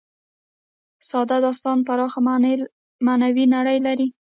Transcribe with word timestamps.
ساده 1.09 1.37
داستان 1.45 1.77
پراخه 1.87 2.19
معنوي 3.07 3.45
نړۍ 3.55 3.77
لري. 3.87 4.07